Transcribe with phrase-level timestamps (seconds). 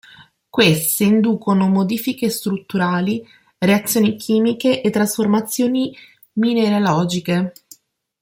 [0.49, 3.23] Queste inducono modifiche strutturali,
[3.59, 5.95] reazioni chimiche e trasformazioni
[6.37, 7.51] mineralogiche.